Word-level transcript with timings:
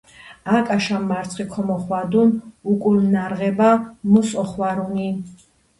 აკაშა 0.59 1.01
მარცხი 1.03 1.45
ქომოხვადუნ 1.51 2.33
უკულ 2.75 2.99
ნარღება 3.13 3.73
მუს 4.17 4.37
ოხვარუნი 4.47 5.11